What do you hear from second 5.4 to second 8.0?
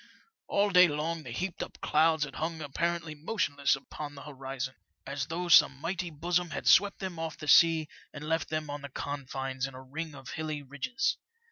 some mighty besom had swept them off the sea